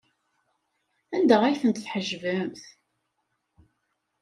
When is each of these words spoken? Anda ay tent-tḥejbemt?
Anda 1.15 1.37
ay 1.43 1.57
tent-tḥejbemt? 1.61 2.61